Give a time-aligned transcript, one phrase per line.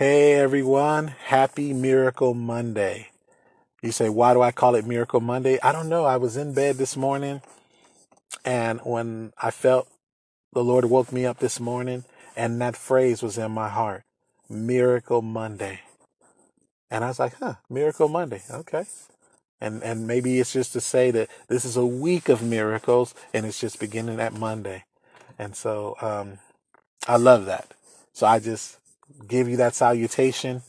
[0.00, 3.10] Hey everyone, happy Miracle Monday.
[3.82, 5.60] You say, why do I call it Miracle Monday?
[5.62, 6.06] I don't know.
[6.06, 7.42] I was in bed this morning
[8.42, 9.88] and when I felt
[10.54, 14.02] the Lord woke me up this morning and that phrase was in my heart
[14.48, 15.80] Miracle Monday.
[16.90, 18.40] And I was like, huh, Miracle Monday.
[18.50, 18.86] Okay.
[19.60, 23.44] And, and maybe it's just to say that this is a week of miracles and
[23.44, 24.84] it's just beginning at Monday.
[25.38, 26.38] And so, um,
[27.06, 27.74] I love that.
[28.14, 28.79] So I just
[29.26, 30.62] give you that salutation.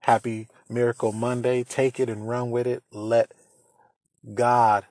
[0.00, 1.64] Happy Miracle Monday.
[1.64, 2.82] Take it and run with it.
[2.92, 3.32] Let
[4.34, 4.86] God,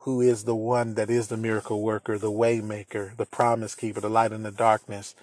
[0.00, 4.00] who is the one that is the miracle worker, the way maker, the promise keeper,
[4.00, 5.14] the light in the darkness,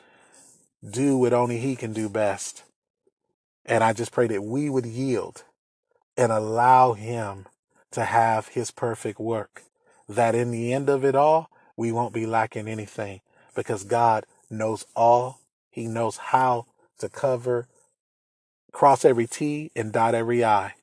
[0.87, 2.63] do what only he can do best.
[3.65, 5.43] And I just pray that we would yield
[6.17, 7.47] and allow him
[7.91, 9.63] to have his perfect work.
[10.07, 13.21] That in the end of it all, we won't be lacking anything
[13.55, 15.39] because God knows all.
[15.69, 16.65] He knows how
[16.99, 17.67] to cover,
[18.71, 20.73] cross every T and dot every I.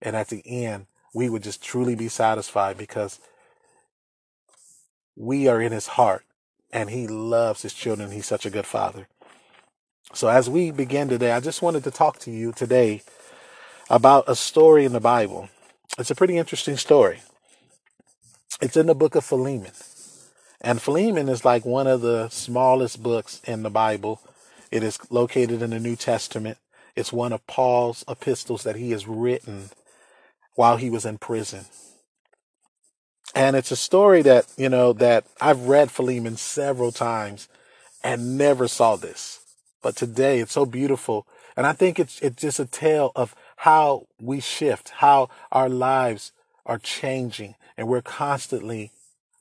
[0.00, 3.20] And at the end, we would just truly be satisfied because
[5.16, 6.24] we are in his heart
[6.72, 8.10] and he loves his children.
[8.10, 9.06] He's such a good father.
[10.14, 13.02] So as we begin today, I just wanted to talk to you today
[13.88, 15.48] about a story in the Bible.
[15.98, 17.20] It's a pretty interesting story.
[18.60, 19.72] It's in the book of Philemon.
[20.60, 24.20] And Philemon is like one of the smallest books in the Bible.
[24.72, 26.56] It is located in the New Testament.
[26.96, 29.68] It's one of Paul's epistles that he has written
[30.54, 31.66] while he was in prison.
[33.34, 37.48] And it's a story that, you know, that I've read Philemon several times
[38.02, 39.40] and never saw this.
[39.82, 41.26] But today it's so beautiful.
[41.54, 46.32] And I think it's, it's just a tale of how we shift, how our lives
[46.64, 48.90] are changing and we're constantly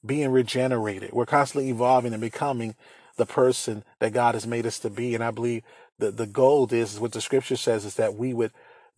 [0.06, 1.12] being regenerated.
[1.14, 2.76] We're constantly evolving and becoming
[3.18, 5.16] the person that God has made us to be.
[5.16, 5.64] And I believe
[6.00, 8.52] that the goal is, is what the scripture says is that we would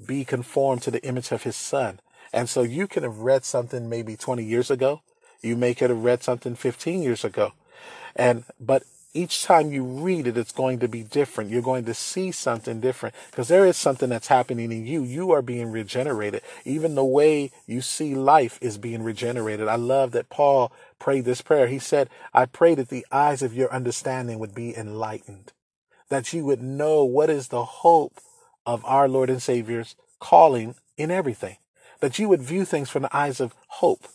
[0.06, 2.00] be conformed to the image of his son.
[2.32, 5.02] And so you can have read something maybe 20 years ago.
[5.42, 7.52] You may could have read something 15 years ago.
[8.16, 11.52] And, but each time you read it, it's going to be different.
[11.52, 15.04] You're going to see something different because there is something that's happening in you.
[15.04, 16.42] You are being regenerated.
[16.66, 19.68] Even the way you see life is being regenerated.
[19.68, 21.68] I love that Paul prayed this prayer.
[21.68, 25.52] He said, I pray that the eyes of your understanding would be enlightened,
[26.10, 28.20] that you would know what is the hope
[28.66, 31.58] of our Lord and Savior's calling in everything,
[32.00, 34.08] that you would view things from the eyes of hope.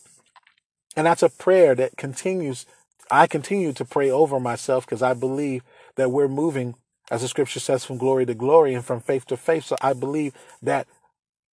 [0.95, 2.65] And that's a prayer that continues
[3.11, 5.63] I continue to pray over myself because I believe
[5.95, 6.75] that we're moving,
[7.09, 9.65] as the scripture says, from glory to glory and from faith to faith.
[9.65, 10.87] So I believe that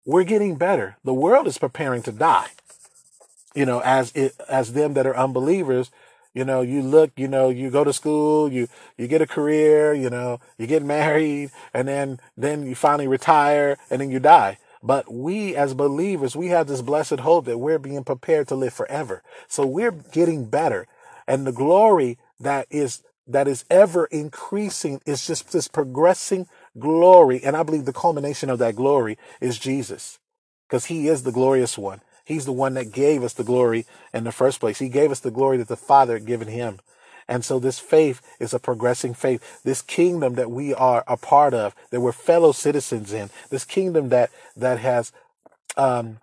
[0.05, 0.97] we're getting better.
[1.05, 2.49] The world is preparing to die.
[3.55, 5.91] You know, as it, as them that are unbelievers,
[6.35, 8.69] you know, you look, you know, you go to school, you,
[8.99, 13.79] you get a career, you know, you get married and then, then you finally retire
[13.91, 14.59] and then you die.
[14.83, 18.75] But we as believers, we have this blessed hope that we're being prepared to live
[18.75, 19.23] forever.
[19.49, 20.87] So we're getting better
[21.27, 26.47] and the glory that is that is ever increasing is just this progressing
[26.79, 27.43] glory.
[27.43, 30.19] And i believe the culmination of that glory is jesus
[30.69, 32.01] because he is the glorious one.
[32.25, 34.79] He's the one that gave us the glory in the first place.
[34.79, 36.81] He gave us the glory that the father had given him.
[37.29, 39.63] And so this faith is a progressing faith.
[39.63, 44.09] This kingdom that we are a part of that we're fellow citizens in this kingdom
[44.11, 45.13] that that has
[45.77, 46.19] um,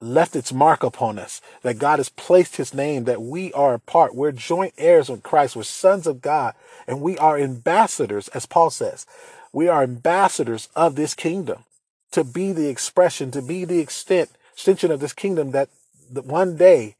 [0.00, 3.78] left its mark upon us, that God has placed his name, that we are a
[3.78, 4.14] part.
[4.14, 5.56] We're joint heirs with Christ.
[5.56, 6.54] We're sons of God,
[6.86, 9.06] and we are ambassadors, as Paul says.
[9.52, 11.64] We are ambassadors of this kingdom
[12.12, 15.68] to be the expression, to be the extent, extension of this kingdom that,
[16.10, 16.96] that one day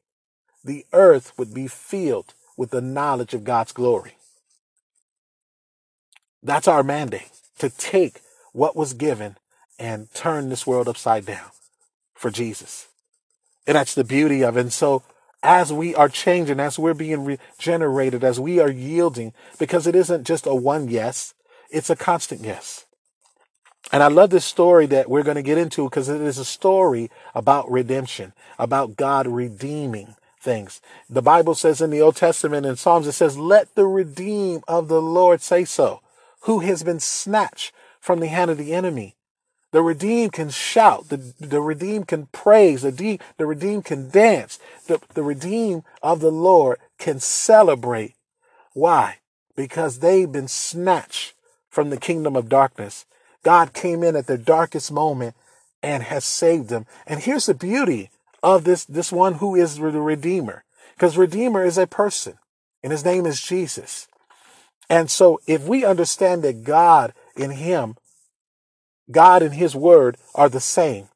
[0.64, 4.16] the earth would be filled with the knowledge of God's glory.
[6.42, 8.20] That's our mandate to take
[8.52, 9.36] what was given
[9.78, 11.50] and turn this world upside down
[12.16, 12.88] for Jesus.
[13.66, 14.60] And that's the beauty of it.
[14.60, 15.02] And so
[15.42, 20.26] as we are changing, as we're being regenerated, as we are yielding, because it isn't
[20.26, 21.34] just a one yes,
[21.70, 22.86] it's a constant yes.
[23.92, 26.44] And I love this story that we're going to get into because it is a
[26.44, 30.80] story about redemption, about God redeeming things.
[31.08, 34.88] The Bible says in the Old Testament in Psalms, it says, let the redeem of
[34.88, 36.00] the Lord say so,
[36.42, 39.15] who has been snatched from the hand of the enemy.
[39.76, 41.10] The redeemed can shout.
[41.10, 42.80] The, the redeemed can praise.
[42.80, 44.58] The, de- the redeemed can dance.
[44.86, 48.14] The, the redeemed of the Lord can celebrate.
[48.72, 49.18] Why?
[49.54, 51.34] Because they've been snatched
[51.68, 53.04] from the kingdom of darkness.
[53.42, 55.36] God came in at their darkest moment
[55.82, 56.86] and has saved them.
[57.06, 58.08] And here's the beauty
[58.42, 60.64] of this, this one who is the Redeemer.
[60.94, 62.38] Because Redeemer is a person
[62.82, 64.08] and his name is Jesus.
[64.88, 67.96] And so if we understand that God in him
[69.10, 71.08] God and his word are the same,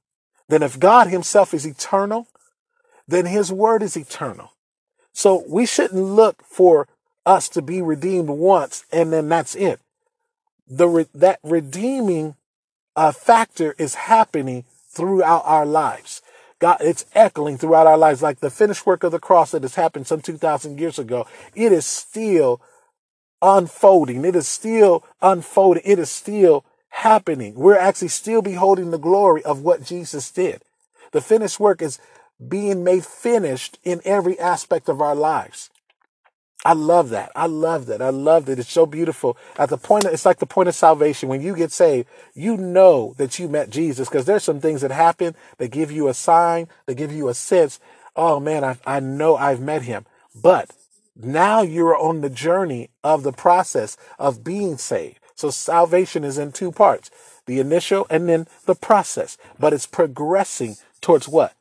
[0.49, 2.29] then if God himself is eternal,
[3.07, 4.53] then his word is eternal.
[5.13, 6.89] So we shouldn't look for
[7.27, 9.81] us to be redeemed once and then that's it.
[10.69, 12.37] The re- that redeeming
[12.95, 16.23] uh, factor is happening throughout our lives.
[16.59, 19.77] God, it's echoing throughout our lives like the finished work of the cross that has
[19.77, 21.27] happened some 2,000 years ago.
[21.55, 22.61] It is still
[23.41, 24.25] unfolding.
[24.25, 25.83] It is still unfolding.
[25.87, 27.55] It is still happening.
[27.55, 30.63] We're actually still beholding the glory of what Jesus did.
[31.13, 31.99] The finished work is
[32.47, 35.71] being made finished in every aspect of our lives.
[36.65, 37.33] I love that.
[37.35, 38.03] I love that.
[38.03, 38.59] I love that.
[38.59, 39.37] It's so beautiful.
[39.57, 41.29] At the point, of, it's like the point of salvation.
[41.29, 44.91] When you get saved, you know that you met Jesus because there's some things that
[44.91, 47.81] happen that give you a sign, that give you a sense.
[48.15, 50.05] Oh man, I, I know I've met him.
[50.35, 50.71] But
[51.17, 55.19] now you're on the journey of the process of being saved.
[55.41, 57.11] So salvation is in two parts,
[57.47, 61.55] the initial and then the process, but it's progressing towards what?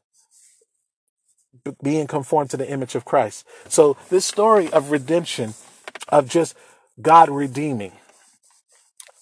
[1.84, 3.46] being conformed to the image of Christ.
[3.68, 5.54] So this story of redemption,
[6.08, 6.56] of just
[7.02, 7.92] God redeeming.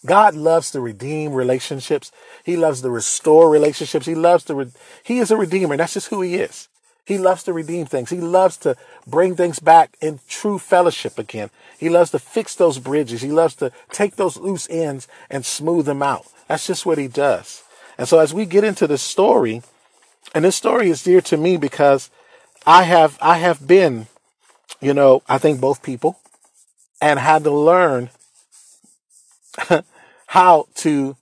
[0.05, 2.11] God loves to redeem relationships.
[2.43, 4.05] He loves to restore relationships.
[4.05, 4.71] He loves to, re-
[5.03, 5.75] he is a redeemer.
[5.75, 6.69] That's just who he is.
[7.07, 8.09] He loves to redeem things.
[8.09, 8.75] He loves to
[9.07, 11.49] bring things back in true fellowship again.
[11.77, 13.21] He loves to fix those bridges.
[13.21, 16.25] He loves to take those loose ends and smooth them out.
[16.49, 17.63] That's just what he does.
[17.97, 19.61] And so as we get into the story,
[20.35, 22.09] and this story is dear to me because
[22.65, 24.07] I have I have been,
[24.81, 26.19] you know, I think both people
[27.01, 28.09] and had to learn
[30.27, 31.15] how to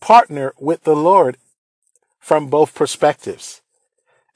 [0.00, 1.38] partner with the Lord
[2.20, 3.61] from both perspectives.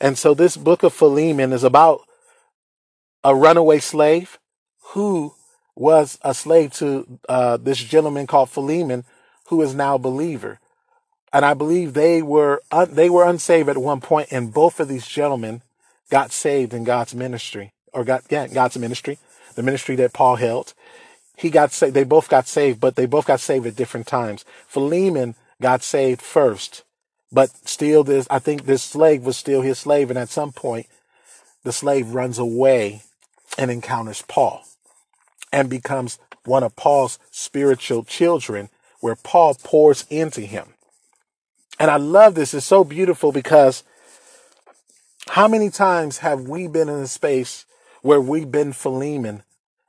[0.01, 2.03] And so this book of Philemon is about
[3.25, 4.39] a runaway slave
[4.93, 5.35] who
[5.75, 9.05] was a slave to uh, this gentleman called Philemon,
[9.49, 10.59] who is now a believer.
[11.33, 14.89] And I believe they were un- they were unsaved at one point, and both of
[14.89, 15.63] these gentlemen
[16.11, 19.19] got saved in God's ministry, or got yeah, God's ministry,
[19.55, 20.73] the ministry that Paul held.
[21.37, 21.95] He got saved.
[21.95, 24.45] They both got saved, but they both got saved at different times.
[24.67, 26.85] Philemon got saved first,
[27.37, 30.87] but still, this I think this slave was still his slave, and at some point,
[31.65, 33.03] the slave runs away
[33.59, 34.65] and encounters Paul,
[35.53, 40.69] and becomes one of Paul's spiritual children, where Paul pours into him.
[41.79, 42.55] And I love this.
[42.55, 43.85] It's so beautiful because
[45.29, 47.67] how many times have we been in a space
[48.01, 49.43] where we've been Philemon,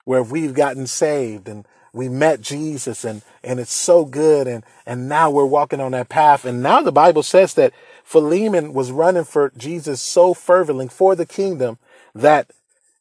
[0.04, 1.66] where we've gotten saved and
[1.98, 6.10] we met Jesus and, and it's so good and, and now we're walking on that
[6.10, 6.46] path.
[6.46, 7.74] And now the Bible says that
[8.04, 11.78] Philemon was running for Jesus so fervently for the kingdom
[12.14, 12.52] that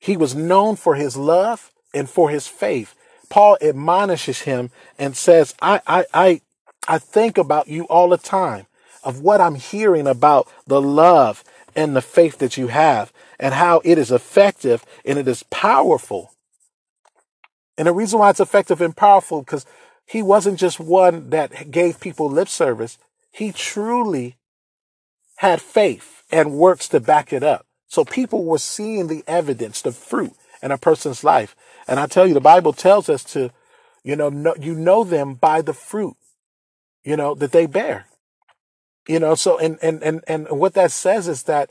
[0.00, 2.94] he was known for his love and for his faith.
[3.28, 6.40] Paul admonishes him and says, I, I, I,
[6.88, 8.66] I think about you all the time
[9.04, 11.44] of what I'm hearing about the love
[11.74, 16.32] and the faith that you have and how it is effective and it is powerful.
[17.78, 19.66] And the reason why it's effective and powerful because
[20.06, 22.98] he wasn't just one that gave people lip service.
[23.30, 24.36] He truly
[25.38, 27.66] had faith and works to back it up.
[27.88, 30.32] So people were seeing the evidence, the fruit
[30.62, 31.54] in a person's life.
[31.86, 33.50] And I tell you, the Bible tells us to,
[34.02, 36.16] you know, know you know them by the fruit,
[37.04, 38.06] you know, that they bear.
[39.06, 41.70] You know, so and and and and what that says is that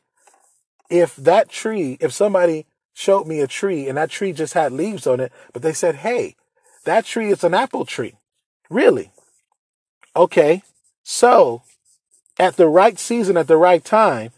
[0.89, 2.65] if that tree, if somebody
[2.95, 5.97] showed me a tree and that tree just had leaves on it, but they said,
[5.97, 6.35] "Hey,
[6.85, 8.15] that tree is an apple tree."
[8.69, 9.11] Really?
[10.15, 10.63] Okay.
[11.03, 11.61] So,
[12.39, 14.31] at the right season at the right time,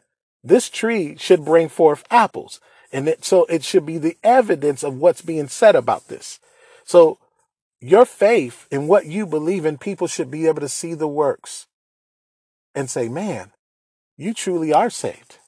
[0.44, 2.60] this tree should bring forth apples.
[2.92, 6.40] And it, so it should be the evidence of what's being said about this.
[6.86, 7.20] So
[7.80, 11.68] your faith in what you believe in, people should be able to see the works
[12.74, 13.52] and say, man,
[14.16, 15.40] you truly are saved.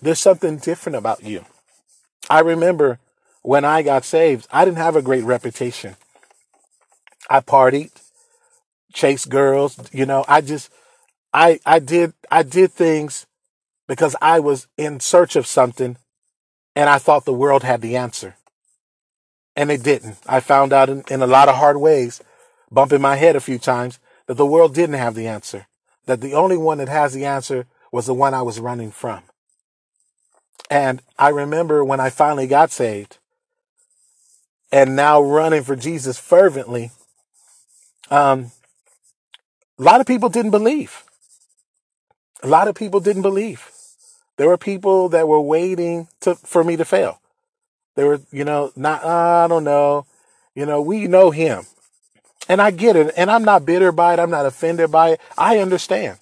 [0.00, 1.44] There's something different about you.
[2.30, 2.98] I remember
[3.42, 5.96] when I got saved, I didn't have a great reputation.
[7.30, 7.90] I partied,
[8.92, 10.70] chased girls, you know, I just
[11.32, 13.26] I I did I did things
[13.86, 15.96] because I was in search of something
[16.76, 18.36] and I thought the world had the answer.
[19.56, 20.18] And it didn't.
[20.26, 22.22] I found out in, in a lot of hard ways,
[22.70, 25.66] bumping my head a few times, that the world didn't have the answer.
[26.06, 29.22] That the only one that has the answer was the one I was running from.
[30.70, 33.18] And I remember when I finally got saved
[34.70, 36.90] and now running for Jesus fervently,
[38.10, 38.52] um,
[39.78, 41.04] a lot of people didn't believe.
[42.42, 43.70] A lot of people didn't believe.
[44.36, 47.20] There were people that were waiting to, for me to fail.
[47.96, 50.06] They were, you know, not, uh, I don't know.
[50.54, 51.64] You know, we know him.
[52.48, 53.12] And I get it.
[53.16, 54.20] And I'm not bitter by it.
[54.20, 55.20] I'm not offended by it.
[55.36, 56.18] I understand.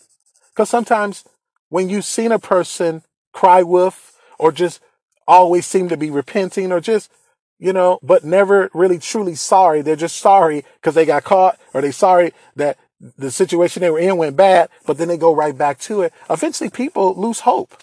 [0.50, 1.25] Because sometimes
[1.69, 4.81] when you've seen a person cry wolf or just
[5.26, 7.11] always seem to be repenting or just,
[7.59, 9.83] you know, but never really truly sorry.
[9.83, 12.78] They're just sorry because they got caught or they sorry that
[13.19, 16.12] the situation they were in went bad, but then they go right back to it.
[16.31, 17.83] Eventually people lose hope.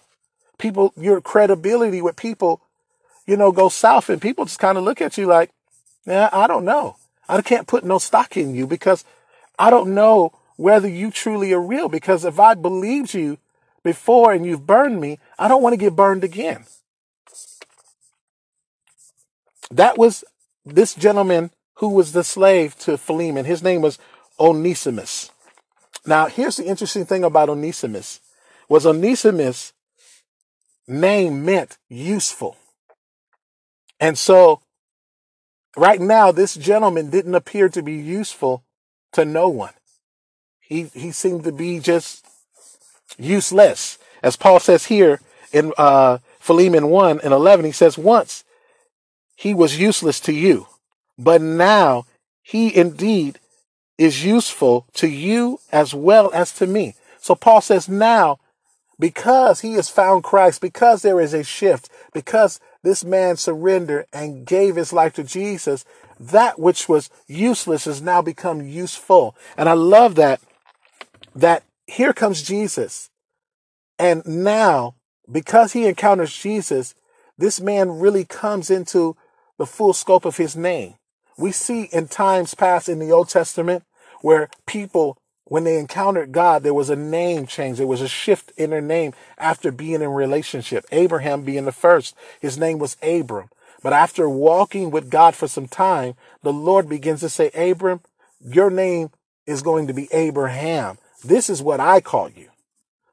[0.57, 2.62] People, your credibility with people,
[3.27, 5.51] you know, go south and people just kind of look at you like,
[6.05, 6.98] yeah, I don't know.
[7.27, 9.05] I can't put no stock in you because
[9.57, 11.89] I don't know whether you truly are real.
[11.89, 13.38] Because if I believed you
[13.83, 16.65] before and you've burned me, I don't want to get burned again.
[19.71, 20.23] That was
[20.65, 23.45] this gentleman who was the slave to Philemon.
[23.45, 23.99] His name was
[24.39, 25.31] Onesimus.
[26.05, 28.19] Now, here's the interesting thing about Onesimus
[28.69, 29.73] was Onesimus
[30.87, 32.57] name meant useful.
[33.99, 34.61] And so
[35.77, 38.63] right now, this gentleman didn't appear to be useful
[39.13, 39.73] to no one.
[40.59, 42.25] He, he seemed to be just
[43.17, 43.98] useless.
[44.22, 45.20] As Paul says here
[45.51, 48.43] in uh, Philemon 1 and 11, he says, Once
[49.36, 50.67] he was useless to you,
[51.17, 52.05] but now
[52.41, 53.39] he indeed
[53.98, 56.96] is useful to you as well as to me.
[57.20, 58.39] So Paul says, Now,
[59.00, 64.46] because he has found Christ, because there is a shift, because this man surrendered and
[64.46, 65.86] gave his life to Jesus,
[66.20, 69.36] that which was useless has now become useful.
[69.58, 70.41] And I love that,
[71.36, 73.09] that here comes Jesus.
[73.99, 74.95] And now,
[75.31, 76.95] because he encounters Jesus,
[77.37, 79.15] this man really comes into
[79.57, 80.95] the full scope of his name.
[81.37, 83.83] We see in times past in the Old Testament
[84.21, 87.77] where people, when they encountered God, there was a name change.
[87.77, 90.85] There was a shift in their name after being in relationship.
[90.91, 93.49] Abraham being the first, his name was Abram.
[93.81, 98.01] But after walking with God for some time, the Lord begins to say, Abram,
[98.39, 99.09] your name
[99.45, 100.97] is going to be Abraham.
[101.23, 102.49] This is what I call you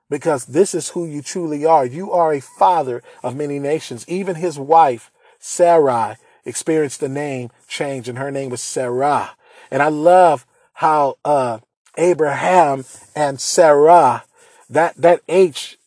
[0.08, 1.86] because this is who you truly are.
[1.86, 4.04] You are a father of many nations.
[4.08, 9.30] Even his wife, Sarai, experienced the name change and her name was Sarah.
[9.70, 11.60] And I love how, uh,
[11.96, 14.24] Abraham and Sarah,
[14.68, 15.78] that, that H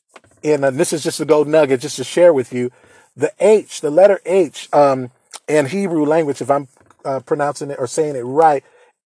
[0.43, 2.71] in, and this is just a gold nugget just to share with you.
[3.15, 5.11] The H, the letter H, um,
[5.47, 6.67] in Hebrew language, if I'm
[7.05, 8.63] uh, pronouncing it or saying it right,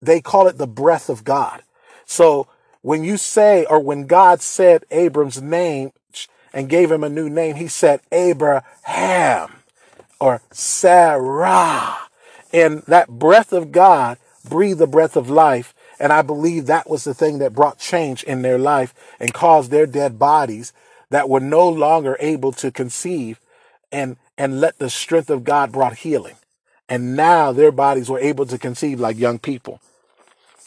[0.02, 1.62] they call it the breath of God.
[2.06, 2.48] So
[2.82, 5.92] when you say, or when God said Abram's name
[6.52, 9.62] and gave him a new name, he said Abraham
[10.18, 11.99] or Sarah.
[12.52, 14.18] And that breath of God
[14.49, 15.75] breathed the breath of life.
[15.99, 19.70] And I believe that was the thing that brought change in their life and caused
[19.70, 20.72] their dead bodies
[21.10, 23.38] that were no longer able to conceive
[23.92, 26.37] and, and let the strength of God brought healing.
[26.88, 29.80] And now their bodies were able to conceive like young people.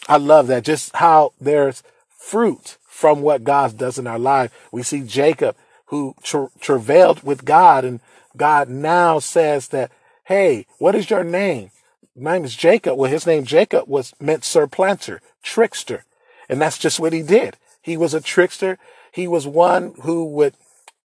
[0.08, 0.64] I love that.
[0.64, 1.82] Just how there's
[2.24, 4.52] fruit from what God does in our life.
[4.72, 5.56] We see Jacob
[5.88, 8.00] who tra- travailed with God and
[8.38, 9.92] God now says that,
[10.24, 11.72] hey, what is your name?
[12.16, 12.98] My name is Jacob.
[12.98, 16.06] Well, his name Jacob was meant surplanter, trickster.
[16.48, 17.58] And that's just what he did.
[17.82, 18.78] He was a trickster.
[19.12, 20.56] He was one who would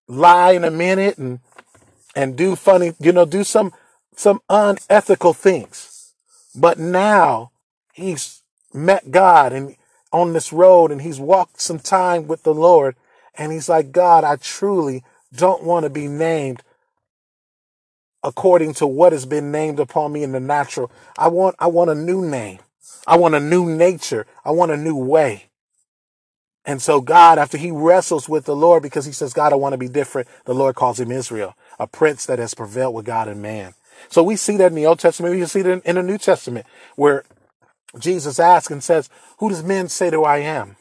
[0.08, 1.40] lie in a minute and,
[2.16, 3.73] and do funny, you know, do some,
[4.16, 6.14] some unethical things.
[6.54, 7.50] But now
[7.92, 8.42] he's
[8.73, 9.76] met God and
[10.14, 12.94] on this road and he's walked some time with the Lord.
[13.35, 15.02] And he's like, God, I truly
[15.35, 16.62] don't want to be named
[18.23, 20.90] according to what has been named upon me in the natural.
[21.18, 22.61] I want, I want a new name.
[23.09, 24.25] I want a new nature.
[24.44, 25.47] I want a new way.
[26.64, 29.73] And so God, after he wrestles with the Lord, because he says, God, I want
[29.73, 33.26] to be different, the Lord calls him Israel, a prince that has prevailed with God
[33.26, 33.75] and man.
[34.09, 35.35] So we see that in the Old Testament.
[35.35, 37.25] We see in, in the New Testament where
[37.98, 39.08] Jesus asks and says,
[39.38, 40.76] who does men say that I am?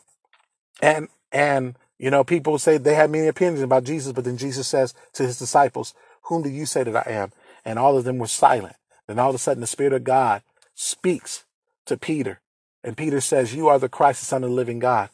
[0.82, 4.68] And, and, you know, people say they have many opinions about Jesus, but then Jesus
[4.68, 5.94] says to his disciples,
[6.24, 7.32] whom do you say that I am?
[7.66, 8.76] And all of them were silent.
[9.08, 10.42] Then all of a sudden the Spirit of God
[10.74, 11.46] speaks
[11.86, 12.42] to Peter.
[12.84, 15.10] And Peter says, You are the Christ, the Son of the living God.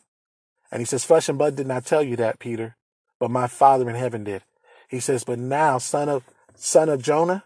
[0.72, 2.76] And he says, Flesh and blood did not tell you that, Peter,
[3.20, 4.44] but my Father in heaven did.
[4.88, 6.24] He says, But now, son of
[6.56, 7.46] son of Jonah,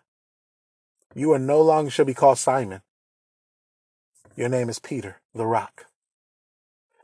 [1.13, 2.81] you are no longer shall be called Simon.
[4.35, 5.85] Your name is Peter, the rock.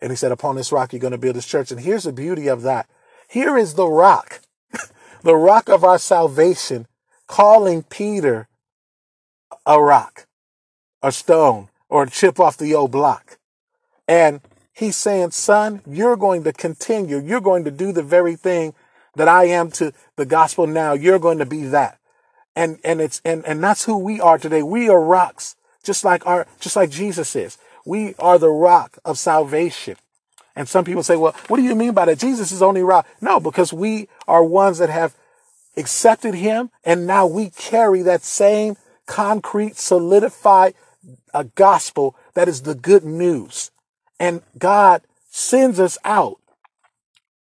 [0.02, 1.72] And he said, Upon this rock you're going to build this church.
[1.72, 2.88] And here's the beauty of that.
[3.30, 4.42] Here is the rock
[5.24, 6.88] the rock of our salvation,
[7.28, 8.48] calling Peter
[9.66, 10.28] a rock,
[11.02, 13.38] a stone, or a chip off the old block.
[14.08, 14.42] And
[14.74, 17.20] he's saying, son, you're going to continue.
[17.20, 18.74] You're going to do the very thing
[19.16, 20.94] that I am to the gospel now.
[20.94, 22.00] You're going to be that.
[22.56, 24.64] And, and it's, and, and that's who we are today.
[24.64, 25.56] We are rocks,
[25.90, 27.58] just like our, just like Jesus is.
[27.84, 29.96] We are the rock of salvation.
[30.56, 32.20] And some people say, well, what do you mean by that?
[32.20, 33.08] Jesus is only rock.
[33.22, 35.16] No, because we are ones that have
[35.76, 38.78] accepted him and now we carry that same
[39.08, 40.76] concrete, solidified
[41.34, 43.72] uh, gospel that is the good news.
[44.20, 46.38] And God sends us out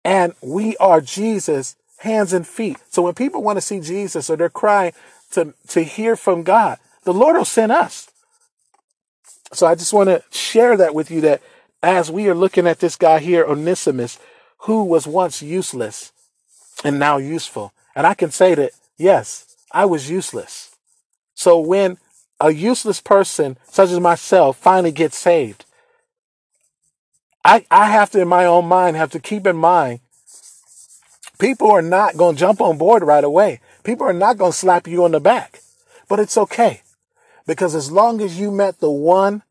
[0.06, 2.78] and we are Jesus hands and feet.
[2.92, 4.94] So when people want to see Jesus or they're crying
[5.32, 8.10] to, to hear from God, the Lord will send us.
[9.54, 11.42] So I just want to share that with you that
[11.82, 14.20] as we are looking at this guy here, Onesimus,
[14.60, 16.12] who was once useless
[16.84, 17.74] and now useful.
[17.96, 20.76] And I can say that, yes, I was useless.
[21.34, 21.98] So when
[22.40, 25.66] a useless person, such as myself, finally gets saved,
[27.46, 30.02] I, I have to, in my own mind, have to keep in mind
[31.40, 33.60] people are not going to jump on board right away.
[33.84, 35.62] People are not going to slap you on the back.
[36.10, 36.82] But it's okay.
[37.48, 39.42] Because as long as you met the one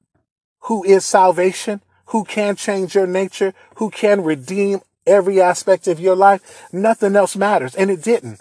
[0.60, 6.14] who is salvation, who can change your nature, who can redeem every aspect of your
[6.14, 7.74] life, nothing else matters.
[7.74, 8.40] And it didn't.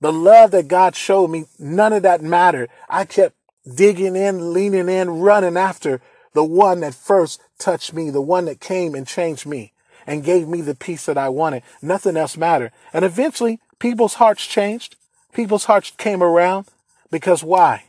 [0.00, 2.70] The love that God showed me, none of that mattered.
[2.88, 3.34] I kept
[3.72, 6.00] digging in, leaning in, running after
[6.34, 9.72] the one that first touched me, the one that came and changed me
[10.06, 11.62] and gave me the peace that I wanted.
[11.82, 12.72] Nothing else mattered.
[12.92, 14.96] And eventually people's hearts changed.
[15.32, 16.66] People's hearts came around
[17.10, 17.87] because why?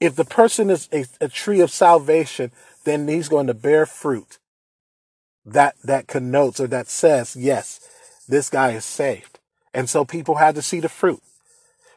[0.00, 2.52] If the person is a, a tree of salvation,
[2.84, 4.38] then he's going to bear fruit
[5.44, 7.80] that, that connotes or that says, yes,
[8.28, 9.38] this guy is saved.
[9.74, 11.22] And so people had to see the fruit.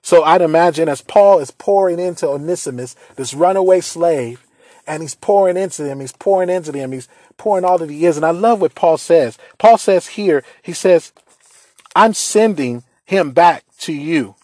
[0.01, 4.45] So I'd imagine as Paul is pouring into Onesimus, this runaway slave,
[4.87, 8.17] and he's pouring into him, he's pouring into him, he's pouring all that he is.
[8.17, 9.37] And I love what Paul says.
[9.57, 11.11] Paul says here, he says,
[11.95, 14.35] I'm sending him back to you.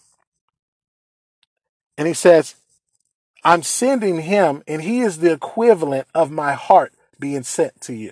[1.97, 2.55] And he says,
[3.47, 8.11] I'm sending him, and he is the equivalent of my heart being sent to you.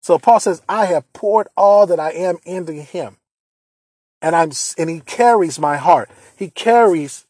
[0.00, 3.18] So Paul says, I have poured all that I am into him.
[4.22, 6.08] And I'm, and he carries my heart.
[6.34, 7.26] He carries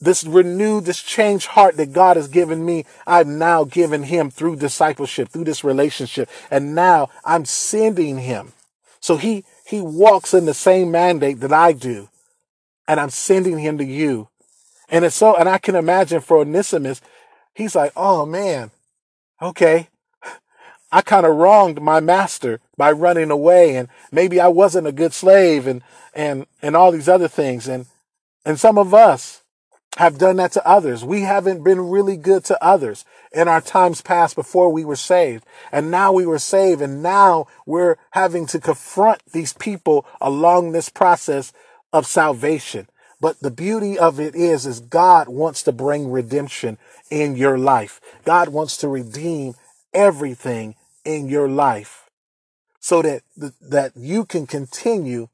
[0.00, 4.54] this renewed, this changed heart that God has given me, I've now given him through
[4.54, 6.30] discipleship, through this relationship.
[6.48, 8.52] And now I'm sending him.
[9.00, 12.08] So he, he walks in the same mandate that I do.
[12.86, 14.28] And I'm sending him to you.
[14.88, 17.00] And it's so, and I can imagine for Onesimus,
[17.54, 18.70] he's like, oh man,
[19.40, 19.88] okay.
[20.92, 25.12] I kind of wronged my master by running away and maybe I wasn't a good
[25.12, 25.82] slave and,
[26.14, 27.66] and, and all these other things.
[27.66, 27.86] And,
[28.44, 29.42] and some of us,
[29.96, 31.04] have done that to others.
[31.04, 35.44] We haven't been really good to others in our times past before we were saved.
[35.72, 40.88] And now we were saved and now we're having to confront these people along this
[40.88, 41.52] process
[41.92, 42.88] of salvation.
[43.26, 46.78] But the beauty of it is, is God wants to bring redemption
[47.10, 48.00] in your life.
[48.24, 49.54] God wants to redeem
[49.92, 52.08] everything in your life
[52.78, 55.26] so that, that you can continue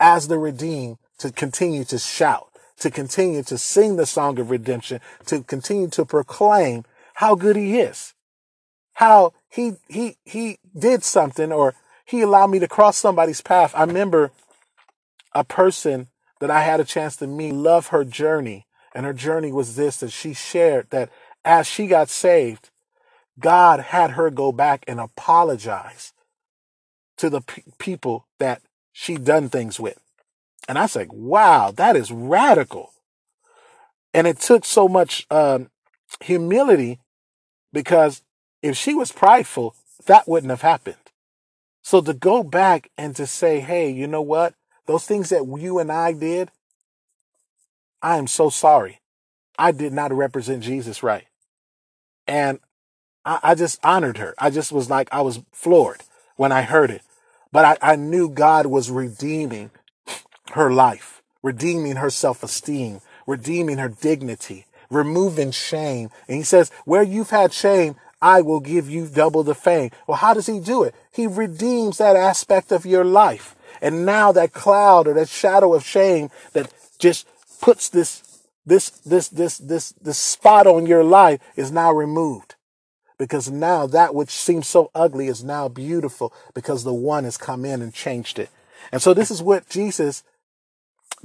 [0.00, 5.02] as the redeemed to continue to shout to continue to sing the song of redemption,
[5.26, 8.14] to continue to proclaim how good he is,
[8.94, 11.74] how he, he, he did something or
[12.06, 13.74] he allowed me to cross somebody's path.
[13.74, 14.32] I remember
[15.34, 16.08] a person
[16.40, 18.66] that I had a chance to meet, love her journey.
[18.94, 21.10] And her journey was this, that she shared that
[21.44, 22.70] as she got saved,
[23.38, 26.12] God had her go back and apologize
[27.18, 30.00] to the pe- people that she done things with.
[30.68, 32.92] And I said, wow, that is radical.
[34.12, 35.70] And it took so much um,
[36.20, 37.00] humility
[37.72, 38.22] because
[38.62, 39.74] if she was prideful,
[40.06, 40.96] that wouldn't have happened.
[41.82, 44.54] So to go back and to say, hey, you know what?
[44.86, 46.50] Those things that you and I did,
[48.02, 49.00] I am so sorry.
[49.58, 51.24] I did not represent Jesus right.
[52.26, 52.60] And
[53.24, 54.34] I, I just honored her.
[54.38, 56.02] I just was like, I was floored
[56.36, 57.02] when I heard it.
[57.52, 59.70] But I, I knew God was redeeming
[60.52, 66.10] her life, redeeming her self esteem, redeeming her dignity, removing shame.
[66.28, 69.90] And he says, where you've had shame, I will give you double the fame.
[70.06, 70.94] Well, how does he do it?
[71.12, 73.55] He redeems that aspect of your life.
[73.80, 77.26] And now that cloud or that shadow of shame that just
[77.60, 82.54] puts this, this, this, this, this, this spot on your life is now removed.
[83.18, 87.64] Because now that which seems so ugly is now beautiful because the one has come
[87.64, 88.50] in and changed it.
[88.92, 90.22] And so this is what Jesus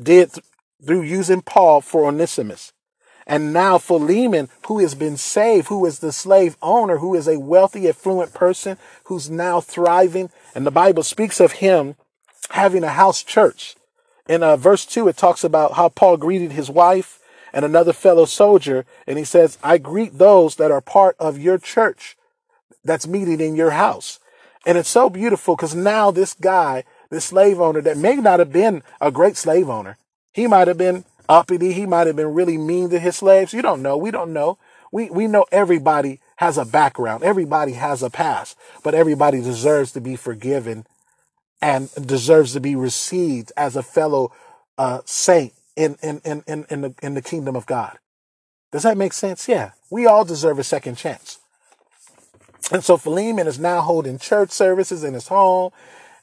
[0.01, 0.45] did th-
[0.85, 2.71] through using Paul for Onesimus.
[3.27, 7.39] And now Philemon, who has been saved, who is the slave owner, who is a
[7.39, 10.31] wealthy, affluent person, who's now thriving.
[10.55, 11.95] And the Bible speaks of him
[12.51, 13.75] having a house church.
[14.27, 17.19] In uh, verse 2, it talks about how Paul greeted his wife
[17.53, 18.85] and another fellow soldier.
[19.07, 22.15] And he says, I greet those that are part of your church
[22.83, 24.19] that's meeting in your house.
[24.65, 28.53] And it's so beautiful because now this guy, this slave owner that may not have
[28.53, 29.97] been a great slave owner,
[30.31, 31.73] he might have been uppity.
[31.73, 33.53] He might have been really mean to his slaves.
[33.53, 33.97] You don't know.
[33.97, 34.57] We don't know.
[34.91, 37.23] We, we know everybody has a background.
[37.23, 40.85] Everybody has a past, but everybody deserves to be forgiven
[41.61, 44.31] and deserves to be received as a fellow
[44.77, 47.97] uh, saint in, in, in, in, in, the, in the kingdom of God.
[48.71, 49.47] Does that make sense?
[49.47, 49.71] Yeah.
[49.89, 51.39] We all deserve a second chance.
[52.71, 55.71] And so Philemon is now holding church services in his home,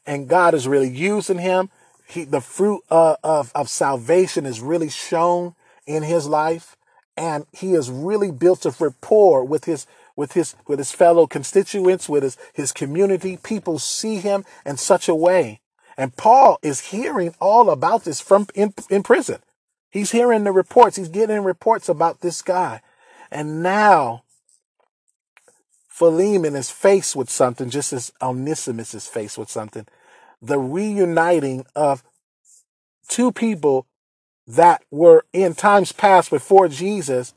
[0.06, 1.68] and God is really using him.
[2.08, 5.54] He, the fruit uh, of, of salvation is really shown
[5.86, 6.76] in his life,
[7.16, 9.86] and he has really built a rapport with his
[10.18, 13.36] with his with his fellow constituents, with his, his community.
[13.36, 15.60] People see him in such a way.
[15.96, 19.38] And Paul is hearing all about this from in, in prison.
[19.90, 20.96] He's hearing the reports.
[20.96, 22.82] He's getting reports about this guy.
[23.30, 24.24] And now
[25.86, 29.86] Philemon is faced with something, just as Onesimus is faced with something.
[30.42, 32.02] The reuniting of
[33.08, 33.86] two people
[34.48, 37.34] that were in times past before Jesus,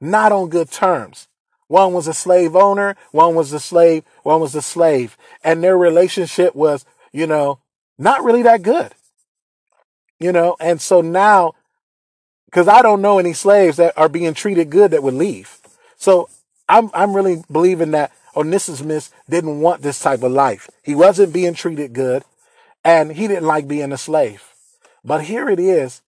[0.00, 1.28] not on good terms.
[1.72, 5.16] One was a slave owner, one was a slave, one was a slave.
[5.42, 7.60] And their relationship was, you know,
[7.96, 8.92] not really that good.
[10.20, 11.54] You know, and so now,
[12.44, 15.60] because I don't know any slaves that are being treated good that would leave.
[15.96, 16.28] So
[16.68, 20.68] I'm I'm really believing that Onesimus didn't want this type of life.
[20.82, 22.22] He wasn't being treated good,
[22.84, 24.44] and he didn't like being a slave.
[25.02, 26.02] But here it is.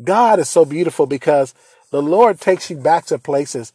[0.00, 1.54] God is so beautiful because
[1.90, 3.72] the Lord takes you back to places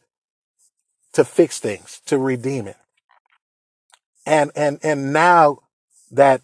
[1.14, 2.78] to fix things, to redeem it.
[4.26, 5.60] And and and now
[6.12, 6.42] that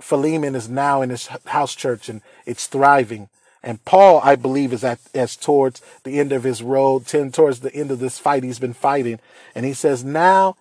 [0.00, 3.28] Philemon is now in his house church and it's thriving.
[3.62, 7.60] And Paul, I believe, is at as towards the end of his road, ten towards
[7.60, 9.20] the end of this fight he's been fighting.
[9.54, 10.56] And he says, now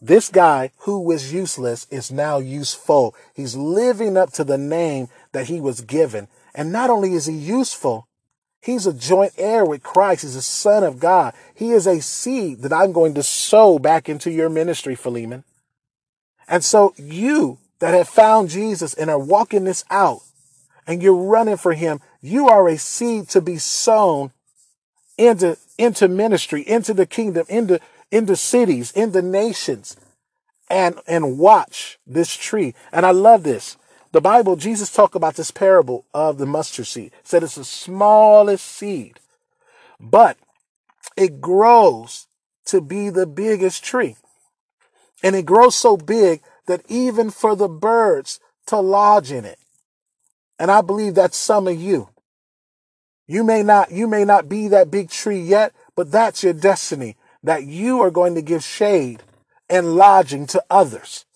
[0.00, 3.14] this guy who was useless is now useful.
[3.34, 6.28] He's living up to the name that he was given.
[6.54, 8.07] And not only is he useful,
[8.60, 10.22] he's a joint heir with Christ.
[10.22, 11.34] He's a son of God.
[11.54, 15.44] He is a seed that I'm going to sow back into your ministry, Philemon.
[16.46, 20.20] And so you that have found Jesus and are walking this out
[20.86, 24.32] and you're running for him, you are a seed to be sown
[25.16, 29.96] into, into ministry, into the kingdom, into, into cities, into nations
[30.70, 32.74] and, and watch this tree.
[32.92, 33.76] And I love this.
[34.12, 37.12] The Bible, Jesus talked about this parable of the mustard seed.
[37.22, 39.20] Said it's the smallest seed,
[40.00, 40.38] but
[41.16, 42.26] it grows
[42.66, 44.16] to be the biggest tree.
[45.22, 49.58] And it grows so big that even for the birds to lodge in it.
[50.58, 52.08] And I believe that's some of you.
[53.26, 57.16] You may not, you may not be that big tree yet, but that's your destiny
[57.42, 59.22] that you are going to give shade
[59.68, 61.26] and lodging to others.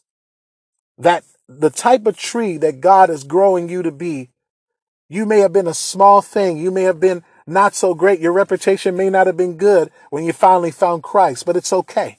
[0.96, 1.24] That
[1.60, 4.30] the type of tree that God is growing you to be,
[5.08, 6.56] you may have been a small thing.
[6.56, 8.20] You may have been not so great.
[8.20, 12.18] Your reputation may not have been good when you finally found Christ, but it's okay.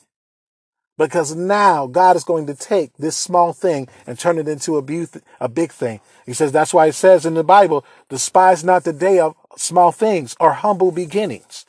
[0.96, 4.82] Because now God is going to take this small thing and turn it into a,
[4.84, 5.08] be-
[5.39, 6.02] a big thing.
[6.26, 9.91] He says that's why it says in the Bible, despise not the day of small
[9.91, 11.65] things or humble beginnings.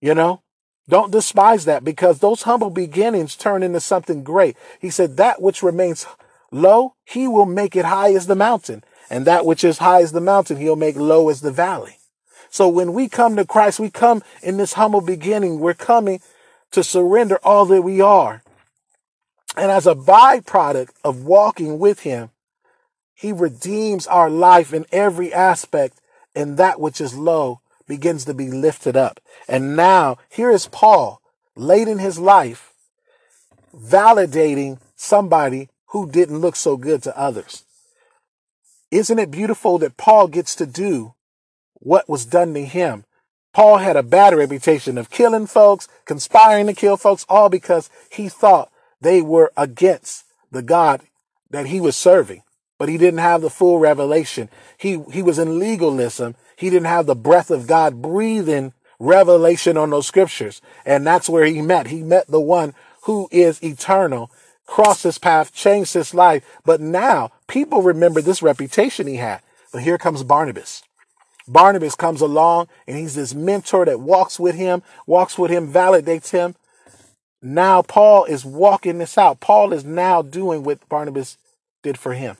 [0.00, 0.40] You know,
[0.88, 4.56] don't despise that because those humble beginnings turn into something great.
[4.80, 6.06] He said that which remains
[6.56, 8.82] low, he will make it high as the mountain.
[9.08, 11.98] And that which is high as the mountain, he'll make low as the valley.
[12.50, 15.60] So when we come to Christ, we come in this humble beginning.
[15.60, 16.20] We're coming
[16.72, 18.42] to surrender all that we are.
[19.56, 22.30] And as a byproduct of walking with him,
[23.14, 26.00] he redeems our life in every aspect,
[26.34, 29.20] and that which is low begins to be lifted up.
[29.48, 31.22] And now, here is Paul,
[31.54, 32.74] late in his life,
[33.74, 37.64] validating somebody who didn't look so good to others.
[38.90, 41.14] Isn't it beautiful that Paul gets to do
[41.72, 43.06] what was done to him?
[43.54, 48.28] Paul had a bad reputation of killing folks, conspiring to kill folks, all because he
[48.28, 51.00] thought they were against the God
[51.48, 52.42] that he was serving.
[52.78, 54.50] But he didn't have the full revelation.
[54.76, 56.34] He, he was in legalism.
[56.56, 60.60] He didn't have the breath of God breathing revelation on those scriptures.
[60.84, 61.86] And that's where he met.
[61.86, 64.30] He met the one who is eternal,
[64.66, 66.44] crossed his path, changed his life.
[66.64, 69.40] But now people remember this reputation he had.
[69.72, 70.82] But here comes Barnabas.
[71.48, 76.30] Barnabas comes along and he's this mentor that walks with him, walks with him, validates
[76.30, 76.56] him.
[77.40, 79.40] Now Paul is walking this out.
[79.40, 81.38] Paul is now doing what Barnabas
[81.82, 82.36] did for him.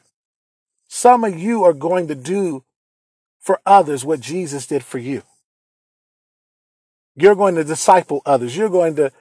[0.88, 2.64] Some of you are going to do
[3.38, 5.22] for others what Jesus did for you.
[7.14, 8.56] You're going to disciple others.
[8.56, 9.12] You're going to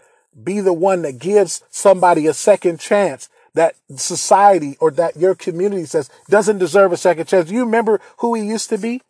[0.43, 5.85] be the one that gives somebody a second chance that society or that your community
[5.85, 7.47] says doesn't deserve a second chance.
[7.47, 9.01] Do you remember who he used to be?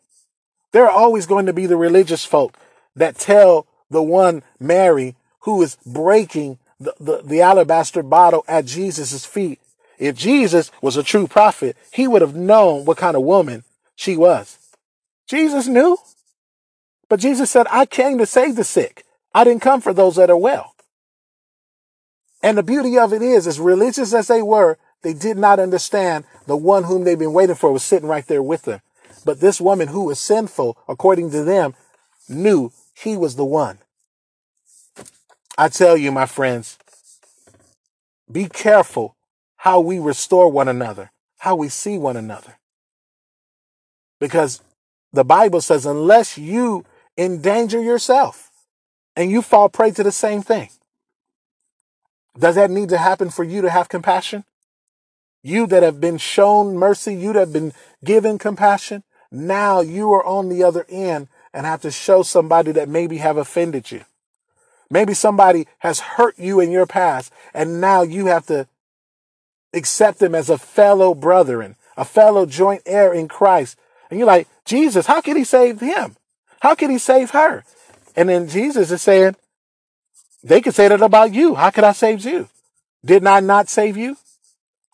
[0.72, 2.56] There are always going to be the religious folk
[2.94, 9.24] that tell the one Mary who is breaking the, the, the alabaster bottle at Jesus'
[9.24, 9.60] feet.
[9.98, 14.16] If Jesus was a true prophet, he would have known what kind of woman she
[14.16, 14.58] was.
[15.26, 15.96] Jesus knew.
[17.08, 19.04] But Jesus said, I came to save the sick.
[19.34, 20.74] I didn't come for those that are well.
[22.46, 26.24] And the beauty of it is, as religious as they were, they did not understand
[26.46, 28.82] the one whom they've been waiting for was sitting right there with them.
[29.24, 31.74] But this woman who was sinful, according to them,
[32.28, 33.78] knew he was the one.
[35.58, 36.78] I tell you, my friends,
[38.30, 39.16] be careful
[39.56, 42.58] how we restore one another, how we see one another.
[44.20, 44.62] Because
[45.12, 46.84] the Bible says, unless you
[47.18, 48.52] endanger yourself
[49.16, 50.70] and you fall prey to the same thing,
[52.38, 54.44] does that need to happen for you to have compassion?
[55.42, 57.72] You that have been shown mercy, you that have been
[58.04, 62.88] given compassion, now you are on the other end and have to show somebody that
[62.88, 64.04] maybe have offended you.
[64.90, 68.68] Maybe somebody has hurt you in your past and now you have to
[69.72, 73.78] accept them as a fellow brethren, a fellow joint heir in Christ.
[74.10, 76.16] And you're like, Jesus, how can he save him?
[76.60, 77.64] How can he save her?
[78.14, 79.36] And then Jesus is saying,
[80.42, 81.54] they could say that about you.
[81.54, 82.48] How could I save you?
[83.04, 84.16] Did I not save you?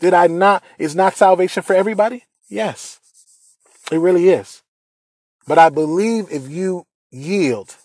[0.00, 0.62] Did I not?
[0.78, 2.24] Is not salvation for everybody?
[2.48, 2.98] Yes,
[3.90, 4.62] it really is.
[5.46, 7.76] But I believe if you yield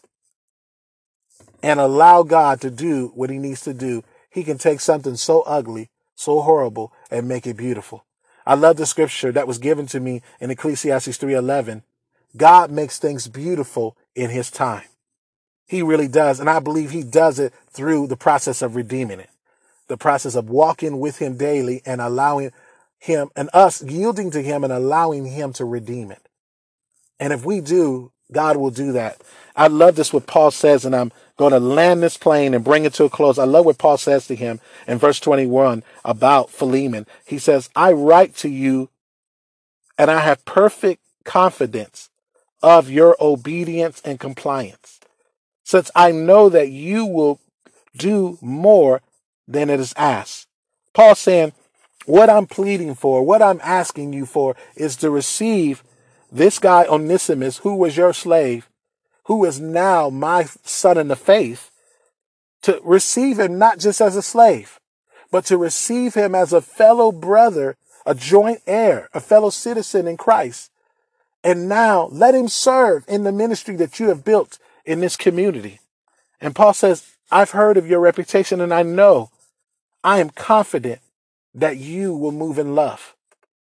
[1.63, 5.41] and allow God to do what he needs to do, he can take something so
[5.41, 8.05] ugly, so horrible, and make it beautiful.
[8.45, 11.83] I love the scripture that was given to me in Ecclesiastes 3:11.
[12.35, 14.87] God makes things beautiful in his time.
[15.67, 16.39] He really does.
[16.39, 19.30] And I believe he does it through the process of redeeming it,
[19.88, 22.51] the process of walking with him daily and allowing
[22.99, 26.27] him and us yielding to him and allowing him to redeem it.
[27.19, 29.21] And if we do, God will do that.
[29.56, 32.86] I love this what Paul says, and I'm going to land this plane and bring
[32.86, 33.38] it to a close.
[33.38, 37.06] I love what Paul says to him in verse 21 about Philemon.
[37.25, 38.89] He says, I write to you
[39.97, 42.10] and I have perfect confidence
[42.62, 44.96] of your obedience and compliance
[45.67, 47.41] since I know that you will
[47.97, 49.01] do more
[49.49, 50.47] than it is asked.
[50.93, 51.51] Paul saying,
[52.06, 55.84] what I'm pleading for, what I'm asking you for is to receive
[56.32, 58.69] this guy Onesimus, who was your slave,
[59.25, 61.69] who is now my son in the faith,
[62.62, 64.80] to receive him not just as a slave,
[65.32, 67.75] but to receive him as a fellow brother,
[68.06, 70.71] a joint heir, a fellow citizen in Christ.
[71.43, 75.80] And now let him serve in the ministry that you have built in this community.
[76.41, 79.30] And Paul says, I've heard of your reputation and I know,
[80.04, 81.02] I am confident
[81.54, 83.15] that you will move in love,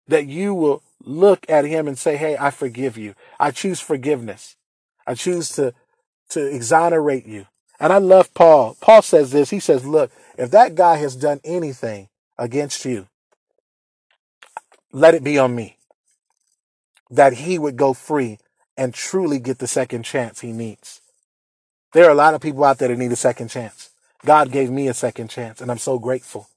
[0.07, 3.15] that you will look at him and say, Hey, I forgive you.
[3.41, 4.57] I choose forgiveness.
[5.07, 5.75] I choose to,
[6.31, 7.47] to exonerate you.
[7.81, 8.77] And I love Paul.
[8.81, 9.51] Paul says this.
[9.51, 13.07] He says, look, if that guy has done anything against you,
[14.93, 15.77] let it be on me
[17.11, 18.39] that he would go free
[18.77, 21.01] and truly get the second chance he needs.
[21.93, 23.91] There are a lot of people out there that need a second chance.
[24.25, 26.49] God gave me a second chance, and I'm so grateful.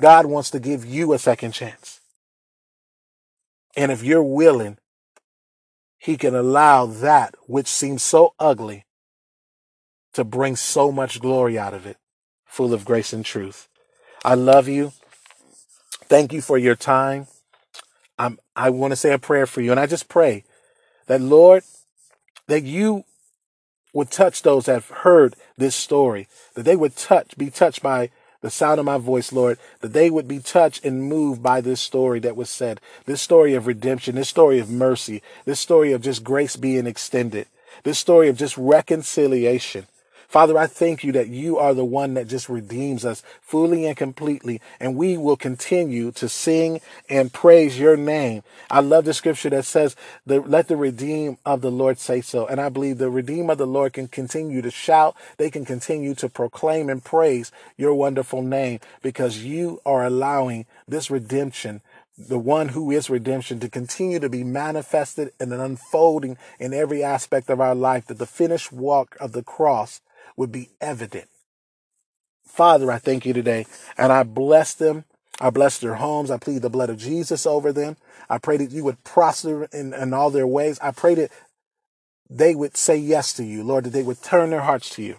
[0.00, 2.00] God wants to give you a second chance.
[3.76, 4.78] And if you're willing,
[5.98, 8.86] He can allow that which seems so ugly
[10.14, 11.96] to bring so much glory out of it,
[12.44, 13.68] full of grace and truth.
[14.24, 14.92] I love you.
[16.08, 17.26] Thank you for your time.
[18.18, 20.44] I'm, I want to say a prayer for you, and I just pray
[21.06, 21.62] that, Lord,
[22.48, 23.04] that you
[23.92, 28.10] would touch those that have heard this story, that they would touch, be touched by
[28.40, 31.80] the sound of my voice, Lord, that they would be touched and moved by this
[31.80, 36.02] story that was said, this story of redemption, this story of mercy, this story of
[36.02, 37.46] just grace being extended,
[37.82, 39.86] this story of just reconciliation.
[40.28, 43.96] Father, I thank you that you are the one that just redeems us fully and
[43.96, 44.60] completely.
[44.78, 48.42] And we will continue to sing and praise your name.
[48.70, 52.46] I love the scripture that says, let the redeem of the Lord say so.
[52.46, 55.16] And I believe the redeem of the Lord can continue to shout.
[55.38, 61.10] They can continue to proclaim and praise your wonderful name because you are allowing this
[61.10, 61.80] redemption
[62.18, 67.48] the one who is redemption to continue to be manifested and unfolding in every aspect
[67.48, 70.00] of our life, that the finished walk of the cross
[70.38, 71.28] would be evident.
[72.46, 73.66] Father, I thank you today
[73.98, 75.04] and I bless them.
[75.40, 76.30] I bless their homes.
[76.30, 77.96] I plead the blood of Jesus over them.
[78.30, 80.78] I pray that you would prosper in, in all their ways.
[80.80, 81.30] I pray that
[82.30, 85.16] they would say yes to you, Lord, that they would turn their hearts to you.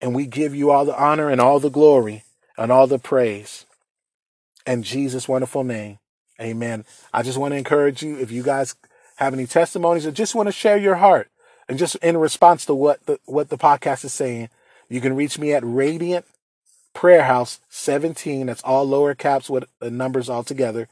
[0.00, 2.24] And we give you all the honor and all the glory
[2.56, 3.64] and all the praise.
[4.66, 5.98] In Jesus' wonderful name,
[6.40, 6.84] amen.
[7.12, 8.74] I just want to encourage you if you guys
[9.16, 11.30] have any testimonies or just want to share your heart
[11.68, 14.48] and just in response to what the, what the podcast is saying,
[14.88, 16.24] you can reach me at Radiant
[16.94, 18.46] Prayer House 17.
[18.46, 20.88] That's all lower caps with the numbers all together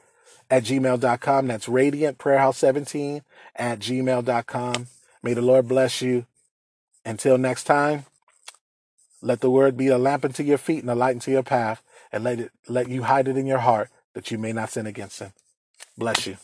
[0.50, 1.46] at gmail.com.
[1.46, 3.22] That's Radiant Prayer House 17
[3.56, 4.86] at gmail.com.
[5.22, 6.26] May the Lord bless you.
[7.04, 8.04] Until next time,
[9.22, 11.82] let the word be a lamp unto your feet and a light unto your path,
[12.12, 14.86] and let it let you hide it in your heart that you may not sin
[14.86, 15.32] against him.
[15.96, 16.36] Bless you.